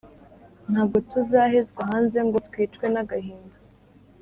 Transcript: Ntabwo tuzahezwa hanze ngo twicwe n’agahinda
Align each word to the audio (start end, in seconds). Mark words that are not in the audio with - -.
Ntabwo 0.71 0.97
tuzahezwa 1.09 1.81
hanze 1.89 2.19
ngo 2.27 2.37
twicwe 2.47 2.85
n’agahinda 2.93 3.57